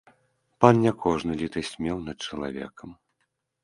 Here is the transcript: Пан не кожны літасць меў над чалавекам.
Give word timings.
Пан 0.65 0.75
не 0.85 0.93
кожны 1.03 1.31
літасць 1.43 1.79
меў 1.87 1.97
над 2.09 2.17
чалавекам. 2.29 2.89